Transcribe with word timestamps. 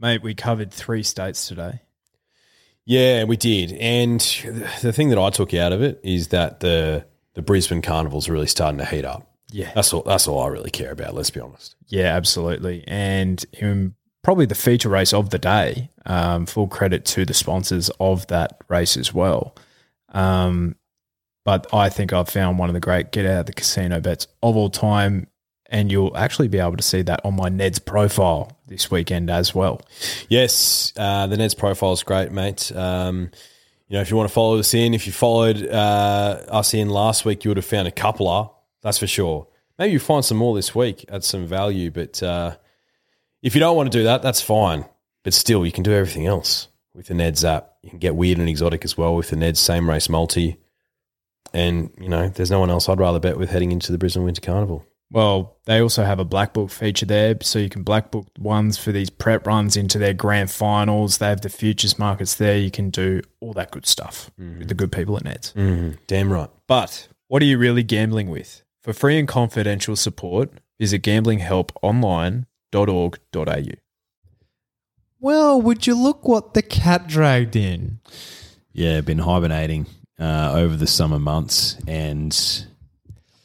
Mate, 0.00 0.22
we 0.22 0.34
covered 0.34 0.72
three 0.72 1.02
states 1.02 1.46
today. 1.46 1.80
Yeah, 2.86 3.24
we 3.24 3.36
did. 3.36 3.72
And 3.74 4.20
the 4.80 4.92
thing 4.92 5.10
that 5.10 5.18
I 5.18 5.30
took 5.30 5.52
out 5.54 5.72
of 5.72 5.82
it 5.82 6.00
is 6.02 6.28
that 6.28 6.60
the 6.60 7.04
the 7.34 7.42
Brisbane 7.42 7.82
Carnival's 7.82 8.28
really 8.28 8.46
starting 8.46 8.78
to 8.78 8.84
heat 8.84 9.04
up. 9.04 9.30
Yeah. 9.52 9.70
That's 9.74 9.92
all 9.92 10.02
that's 10.02 10.26
all 10.26 10.40
I 10.40 10.48
really 10.48 10.70
care 10.70 10.90
about, 10.90 11.14
let's 11.14 11.30
be 11.30 11.40
honest. 11.40 11.76
Yeah, 11.86 12.16
absolutely. 12.16 12.82
And 12.86 13.44
in 13.52 13.94
probably 14.22 14.46
the 14.46 14.54
feature 14.54 14.88
race 14.88 15.12
of 15.12 15.30
the 15.30 15.38
day, 15.38 15.90
um, 16.06 16.46
full 16.46 16.66
credit 16.66 17.04
to 17.06 17.24
the 17.24 17.34
sponsors 17.34 17.90
of 18.00 18.26
that 18.28 18.60
race 18.68 18.96
as 18.96 19.12
well. 19.12 19.54
Um, 20.08 20.76
but 21.44 21.72
I 21.72 21.88
think 21.88 22.12
I've 22.12 22.28
found 22.28 22.58
one 22.58 22.68
of 22.68 22.74
the 22.74 22.80
great 22.80 23.12
get 23.12 23.26
out 23.26 23.40
of 23.40 23.46
the 23.46 23.52
casino 23.52 24.00
bets 24.00 24.26
of 24.42 24.56
all 24.56 24.70
time. 24.70 25.26
And 25.72 25.92
you'll 25.92 26.16
actually 26.16 26.48
be 26.48 26.58
able 26.58 26.76
to 26.76 26.82
see 26.82 27.02
that 27.02 27.24
on 27.24 27.36
my 27.36 27.48
Neds 27.48 27.84
profile 27.84 28.58
this 28.66 28.90
weekend 28.90 29.30
as 29.30 29.54
well. 29.54 29.80
Yes, 30.28 30.92
uh, 30.96 31.28
the 31.28 31.36
Neds 31.36 31.56
profile 31.56 31.92
is 31.92 32.02
great, 32.02 32.32
mate. 32.32 32.72
Um, 32.74 33.30
you 33.88 33.94
know, 33.94 34.00
if 34.00 34.10
you 34.10 34.16
want 34.16 34.28
to 34.28 34.32
follow 34.32 34.58
us 34.58 34.74
in, 34.74 34.94
if 34.94 35.06
you 35.06 35.12
followed 35.12 35.64
uh, 35.64 36.42
us 36.48 36.74
in 36.74 36.90
last 36.90 37.24
week, 37.24 37.44
you 37.44 37.50
would 37.50 37.56
have 37.56 37.64
found 37.64 37.86
a 37.86 37.92
coupler, 37.92 38.48
that's 38.82 38.98
for 38.98 39.06
sure. 39.06 39.46
Maybe 39.78 39.92
you 39.92 40.00
find 40.00 40.24
some 40.24 40.38
more 40.38 40.56
this 40.56 40.74
week 40.74 41.04
at 41.08 41.22
some 41.22 41.46
value, 41.46 41.90
but 41.90 42.20
uh, 42.20 42.56
if 43.42 43.54
you 43.54 43.60
don't 43.60 43.76
want 43.76 43.90
to 43.90 43.98
do 43.98 44.04
that, 44.04 44.22
that's 44.22 44.40
fine. 44.40 44.84
But 45.22 45.34
still, 45.34 45.64
you 45.64 45.72
can 45.72 45.84
do 45.84 45.92
everything 45.92 46.26
else 46.26 46.66
with 46.94 47.06
the 47.06 47.14
Neds 47.14 47.48
app. 47.48 47.76
You 47.82 47.90
can 47.90 47.98
get 47.98 48.16
weird 48.16 48.38
and 48.38 48.48
exotic 48.48 48.84
as 48.84 48.98
well 48.98 49.14
with 49.14 49.30
the 49.30 49.36
Neds 49.36 49.58
same 49.58 49.88
race 49.88 50.08
multi. 50.08 50.56
And, 51.52 51.90
you 52.00 52.08
know, 52.08 52.28
there's 52.28 52.50
no 52.50 52.60
one 52.60 52.70
else 52.70 52.88
I'd 52.88 53.00
rather 53.00 53.20
bet 53.20 53.38
with 53.38 53.50
heading 53.50 53.72
into 53.72 53.92
the 53.92 53.98
Brisbane 53.98 54.24
Winter 54.24 54.40
Carnival. 54.40 54.84
Well, 55.12 55.56
they 55.64 55.80
also 55.80 56.04
have 56.04 56.20
a 56.20 56.24
black 56.24 56.52
book 56.52 56.70
feature 56.70 57.06
there, 57.06 57.36
so 57.42 57.58
you 57.58 57.68
can 57.68 57.82
black 57.82 58.12
book 58.12 58.28
ones 58.38 58.78
for 58.78 58.92
these 58.92 59.10
prep 59.10 59.44
runs 59.44 59.76
into 59.76 59.98
their 59.98 60.14
grand 60.14 60.52
finals. 60.52 61.18
They 61.18 61.26
have 61.26 61.40
the 61.40 61.48
futures 61.48 61.98
markets 61.98 62.36
there. 62.36 62.56
You 62.56 62.70
can 62.70 62.90
do 62.90 63.22
all 63.40 63.52
that 63.54 63.72
good 63.72 63.86
stuff 63.86 64.30
with 64.38 64.68
the 64.68 64.74
good 64.74 64.92
people 64.92 65.16
at 65.16 65.24
Neds. 65.24 65.52
Mm, 65.54 65.98
damn 66.06 66.32
right. 66.32 66.48
But 66.68 67.08
what 67.26 67.42
are 67.42 67.46
you 67.46 67.58
really 67.58 67.82
gambling 67.82 68.30
with? 68.30 68.62
For 68.82 68.92
free 68.92 69.18
and 69.18 69.26
confidential 69.26 69.96
support, 69.96 70.52
visit 70.78 71.02
gamblinghelponline.org.au. 71.02 73.64
Well, 75.22 75.60
would 75.60 75.86
you 75.86 76.00
look 76.00 76.26
what 76.26 76.54
the 76.54 76.62
cat 76.62 77.06
dragged 77.08 77.56
in? 77.56 77.98
Yeah, 78.72 79.00
been 79.00 79.18
hibernating 79.18 79.86
uh, 80.20 80.52
over 80.54 80.76
the 80.76 80.86
summer 80.86 81.18
months, 81.18 81.76
and 81.86 82.64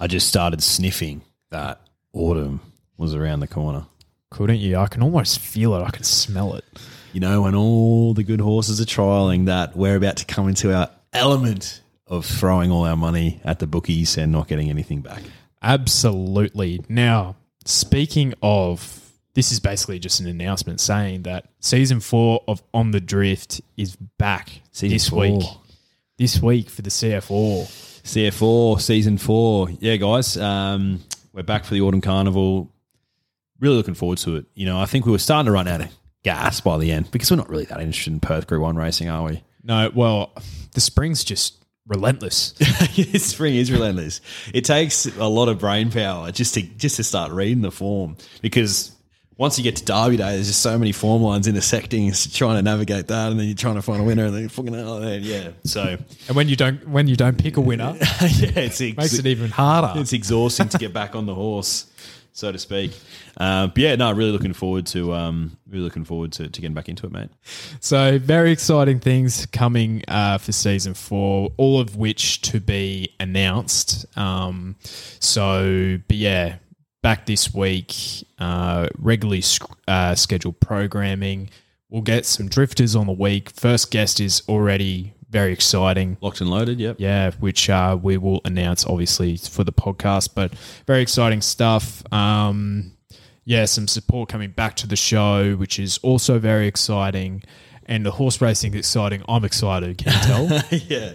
I 0.00 0.06
just 0.06 0.28
started 0.28 0.62
sniffing 0.62 1.22
that 1.50 1.80
autumn 2.12 2.60
was 2.96 3.14
around 3.14 3.40
the 3.40 3.48
corner. 3.48 3.86
Couldn't 4.30 4.58
you? 4.58 4.76
I 4.76 4.86
can 4.88 5.02
almost 5.02 5.38
feel 5.38 5.74
it. 5.74 5.82
I 5.82 5.90
can 5.90 6.04
smell 6.04 6.54
it. 6.54 6.64
You 7.12 7.20
know, 7.20 7.42
when 7.42 7.54
all 7.54 8.12
the 8.14 8.22
good 8.22 8.40
horses 8.40 8.80
are 8.80 8.84
trialing 8.84 9.46
that, 9.46 9.74
we're 9.76 9.96
about 9.96 10.16
to 10.18 10.26
come 10.26 10.48
into 10.48 10.74
our 10.74 10.90
element 11.12 11.80
of 12.06 12.26
throwing 12.26 12.70
all 12.70 12.84
our 12.84 12.96
money 12.96 13.40
at 13.44 13.58
the 13.58 13.66
bookies 13.66 14.16
and 14.18 14.30
not 14.32 14.48
getting 14.48 14.68
anything 14.68 15.00
back. 15.00 15.22
Absolutely. 15.62 16.84
Now, 16.88 17.36
speaking 17.64 18.34
of, 18.42 19.12
this 19.34 19.52
is 19.52 19.60
basically 19.60 19.98
just 19.98 20.20
an 20.20 20.26
announcement 20.26 20.80
saying 20.80 21.22
that 21.22 21.46
season 21.60 22.00
four 22.00 22.42
of 22.46 22.62
On 22.74 22.90
the 22.90 23.00
Drift 23.00 23.60
is 23.76 23.96
back 23.96 24.60
Season 24.72 24.94
this 24.94 25.08
four. 25.08 25.20
week. 25.20 25.42
This 26.18 26.42
week 26.42 26.68
for 26.68 26.82
the 26.82 26.90
CF4. 26.90 28.02
CF4 28.02 28.80
season 28.80 29.18
four. 29.18 29.68
Yeah, 29.80 29.96
guys, 29.96 30.36
um, 30.36 31.00
we're 31.38 31.44
back 31.44 31.64
for 31.64 31.72
the 31.72 31.80
autumn 31.80 32.00
carnival. 32.00 32.68
Really 33.60 33.76
looking 33.76 33.94
forward 33.94 34.18
to 34.18 34.34
it. 34.36 34.46
You 34.54 34.66
know, 34.66 34.80
I 34.80 34.86
think 34.86 35.06
we 35.06 35.12
were 35.12 35.18
starting 35.18 35.46
to 35.46 35.52
run 35.52 35.68
out 35.68 35.80
of 35.80 35.88
gas 36.24 36.60
by 36.60 36.78
the 36.78 36.90
end 36.90 37.12
because 37.12 37.30
we're 37.30 37.36
not 37.36 37.48
really 37.48 37.64
that 37.66 37.80
interested 37.80 38.12
in 38.12 38.18
Perth 38.18 38.48
Group 38.48 38.60
One 38.60 38.74
racing, 38.74 39.08
are 39.08 39.22
we? 39.22 39.44
No, 39.62 39.88
well, 39.94 40.32
the 40.74 40.80
spring's 40.80 41.22
just 41.22 41.64
relentless. 41.86 42.54
Spring 43.18 43.54
is 43.54 43.70
relentless. 43.70 44.20
It 44.52 44.64
takes 44.64 45.06
a 45.06 45.28
lot 45.28 45.48
of 45.48 45.60
brain 45.60 45.92
power 45.92 46.32
just 46.32 46.54
to 46.54 46.62
just 46.62 46.96
to 46.96 47.04
start 47.04 47.30
reading 47.30 47.62
the 47.62 47.70
form 47.70 48.16
because 48.42 48.96
once 49.38 49.56
you 49.56 49.62
get 49.62 49.76
to 49.76 49.84
Derby 49.84 50.16
Day, 50.16 50.34
there's 50.34 50.48
just 50.48 50.60
so 50.60 50.76
many 50.76 50.90
form 50.90 51.22
lines 51.22 51.46
intersecting. 51.46 52.12
Trying 52.12 52.56
to 52.56 52.62
navigate 52.62 53.06
that, 53.06 53.30
and 53.30 53.38
then 53.38 53.46
you're 53.46 53.54
trying 53.54 53.76
to 53.76 53.82
find 53.82 54.02
a 54.02 54.04
winner, 54.04 54.26
and 54.26 54.34
then 54.34 54.40
you're 54.42 54.50
fucking 54.50 54.74
oh, 54.74 55.00
man, 55.00 55.22
yeah. 55.22 55.50
So 55.64 55.96
and 56.26 56.36
when 56.36 56.48
you 56.48 56.56
don't 56.56 56.86
when 56.88 57.06
you 57.06 57.14
don't 57.14 57.38
pick 57.38 57.56
a 57.56 57.60
winner, 57.60 57.94
yeah, 58.00 58.58
it's 58.58 58.80
ex- 58.80 58.96
makes 58.96 59.14
it 59.14 59.26
even 59.26 59.48
harder. 59.50 59.98
it's 60.00 60.12
exhausting 60.12 60.68
to 60.70 60.78
get 60.78 60.92
back 60.92 61.14
on 61.14 61.26
the 61.26 61.34
horse, 61.36 61.86
so 62.32 62.50
to 62.50 62.58
speak. 62.58 62.92
Uh, 63.36 63.68
but 63.68 63.78
yeah, 63.78 63.94
no, 63.94 64.10
really 64.10 64.32
looking 64.32 64.52
forward 64.52 64.86
to 64.86 65.14
um, 65.14 65.56
really 65.68 65.84
looking 65.84 66.04
forward 66.04 66.32
to, 66.32 66.48
to 66.48 66.60
getting 66.60 66.74
back 66.74 66.88
into 66.88 67.06
it, 67.06 67.12
mate. 67.12 67.30
So 67.78 68.18
very 68.18 68.50
exciting 68.50 68.98
things 68.98 69.46
coming 69.46 70.02
uh, 70.08 70.38
for 70.38 70.50
season 70.50 70.94
four, 70.94 71.52
all 71.56 71.78
of 71.78 71.94
which 71.94 72.42
to 72.42 72.58
be 72.58 73.14
announced. 73.20 74.04
Um, 74.18 74.74
so, 74.82 75.98
but 76.08 76.16
yeah, 76.16 76.56
back 77.02 77.26
this 77.26 77.54
week, 77.54 77.94
uh, 78.38 78.88
regularly 78.98 79.40
sc- 79.40 79.70
uh, 79.86 80.14
scheduled 80.14 80.60
programming. 80.60 81.50
We'll 81.90 82.02
get 82.02 82.26
some 82.26 82.48
drifters 82.48 82.94
on 82.94 83.06
the 83.06 83.12
week. 83.12 83.50
First 83.50 83.90
guest 83.90 84.20
is 84.20 84.42
already 84.48 85.14
very 85.30 85.52
exciting. 85.52 86.16
Locked 86.20 86.40
and 86.40 86.50
loaded, 86.50 86.80
yep. 86.80 86.96
Yeah, 86.98 87.30
which 87.32 87.68
uh, 87.70 87.98
we 88.00 88.16
will 88.16 88.40
announce 88.44 88.86
obviously 88.86 89.36
for 89.36 89.64
the 89.64 89.72
podcast, 89.72 90.30
but 90.34 90.54
very 90.86 91.02
exciting 91.02 91.40
stuff. 91.42 92.02
Um, 92.12 92.92
yeah, 93.44 93.64
some 93.64 93.88
support 93.88 94.28
coming 94.28 94.50
back 94.50 94.76
to 94.76 94.86
the 94.86 94.96
show, 94.96 95.54
which 95.56 95.78
is 95.78 95.98
also 96.02 96.38
very 96.38 96.66
exciting. 96.66 97.42
And 97.86 98.04
the 98.04 98.10
horse 98.10 98.40
racing 98.42 98.74
is 98.74 98.80
exciting. 98.80 99.22
I'm 99.28 99.44
excited, 99.44 99.96
can 99.98 100.12
you 100.12 100.18
tell? 100.20 100.62
yeah. 100.88 101.12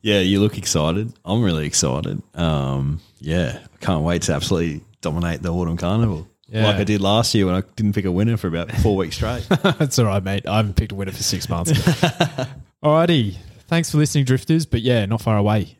Yeah, 0.00 0.18
you 0.20 0.40
look 0.40 0.58
excited. 0.58 1.12
I'm 1.24 1.42
really 1.42 1.66
excited. 1.66 2.22
Um, 2.34 3.00
yeah, 3.20 3.58
I 3.62 3.84
can't 3.84 4.02
wait 4.02 4.22
to 4.22 4.32
absolutely 4.32 4.80
dominate 5.02 5.42
the 5.42 5.52
autumn 5.52 5.76
carnival. 5.76 6.28
Yeah. 6.48 6.66
Like 6.66 6.76
I 6.76 6.84
did 6.84 7.00
last 7.00 7.34
year 7.34 7.46
when 7.46 7.54
I 7.54 7.62
didn't 7.76 7.94
pick 7.94 8.04
a 8.04 8.12
winner 8.12 8.36
for 8.36 8.46
about 8.46 8.72
four 8.72 8.96
weeks 8.96 9.16
straight. 9.16 9.46
That's 9.48 9.98
all 9.98 10.06
right, 10.06 10.22
mate. 10.22 10.46
I 10.46 10.56
haven't 10.56 10.76
picked 10.76 10.92
a 10.92 10.94
winner 10.94 11.12
for 11.12 11.22
six 11.22 11.48
months. 11.48 11.72
Alrighty. 12.84 13.36
Thanks 13.68 13.90
for 13.90 13.98
listening, 13.98 14.24
Drifters. 14.24 14.66
But 14.66 14.82
yeah, 14.82 15.06
not 15.06 15.22
far 15.22 15.36
away. 15.36 15.78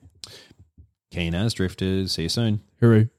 Keen 1.10 1.34
as 1.34 1.52
drifters. 1.52 2.12
See 2.12 2.22
you 2.22 2.28
soon. 2.30 2.62
Hooroo. 2.80 3.10